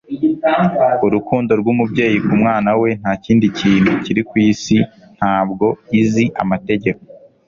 [1.05, 4.77] urukundo rw'umubyeyi ku mwana we nta kindi kintu kiri ku isi
[5.17, 5.67] ntabwo
[5.99, 7.01] izi amategeko